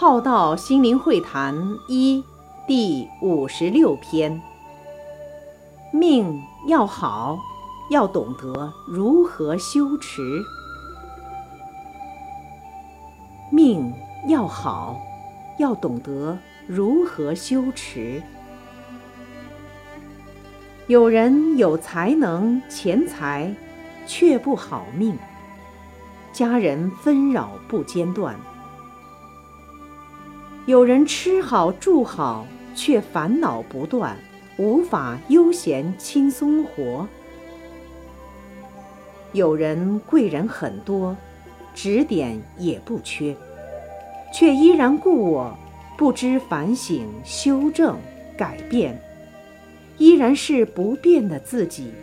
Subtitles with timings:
[0.00, 2.22] 浩道心灵会谈一
[2.68, 4.40] 第五十六篇：
[5.92, 7.36] 命要好，
[7.90, 10.22] 要懂得如何修持；
[13.50, 13.92] 命
[14.28, 15.00] 要好，
[15.58, 18.22] 要懂得如何修持。
[20.86, 23.52] 有人有才能、钱财，
[24.06, 25.16] 却不好命；
[26.32, 28.36] 家人纷扰不间断。
[30.68, 34.14] 有人吃好住好，却烦恼不断，
[34.58, 37.06] 无法悠闲轻松活；
[39.32, 41.16] 有人贵人很多，
[41.74, 43.34] 指点也不缺，
[44.30, 45.56] 却依然故我，
[45.96, 47.96] 不知反省、修正、
[48.36, 49.00] 改变，
[49.96, 51.94] 依然是不变的自己，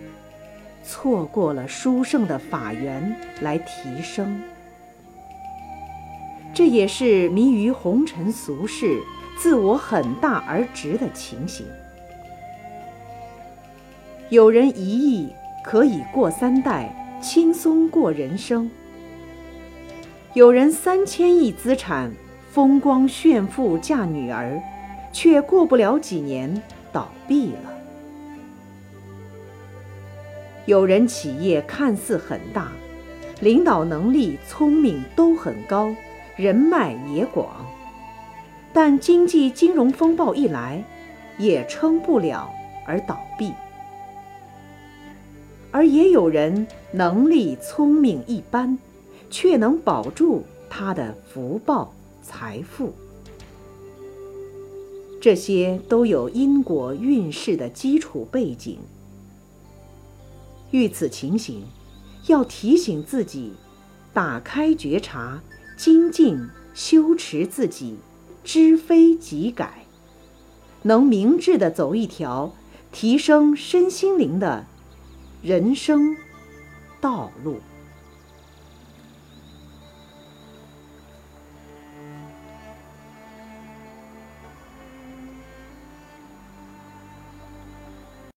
[0.84, 4.42] 错过了殊胜的法缘来提升。
[6.56, 9.02] 这也是迷于红尘俗世、
[9.38, 11.66] 自我很大而直的情形。
[14.30, 15.28] 有人一亿
[15.66, 18.70] 可以过三代，轻松过人生；
[20.33, 22.09] 有人三千亿资产，
[22.50, 24.58] 风光炫富嫁女儿，
[25.11, 27.70] 却过不了几年倒闭了；
[30.66, 32.72] 有人企业看似很大，
[33.42, 35.94] 领导能力、聪明都很高。
[36.36, 37.66] 人脉也广，
[38.73, 40.83] 但经济金融风暴一来，
[41.38, 42.52] 也撑不了
[42.86, 43.53] 而倒闭。
[45.72, 48.77] 而也有人能力聪明一般，
[49.30, 52.94] 却能保住他的福报财富。
[55.22, 58.77] 这些都有因果运势的基础背景。
[60.72, 61.64] 遇此情形，
[62.27, 63.53] 要提醒自己，
[64.14, 65.42] 打开觉察。
[65.77, 67.97] 精进修持自己，
[68.43, 69.86] 知非即改，
[70.83, 72.53] 能明智的走一条
[72.91, 74.65] 提升身心灵的
[75.41, 76.15] 人生
[77.02, 77.59] 道路。